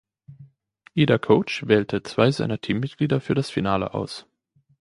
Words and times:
Jeder 0.95 1.19
Coach 1.19 1.67
wählte 1.67 2.01
zwei 2.01 2.31
seiner 2.31 2.59
Teammitglieder 2.59 3.21
für 3.21 3.35
das 3.35 3.51
Finale 3.51 3.93
aus. 3.93 4.25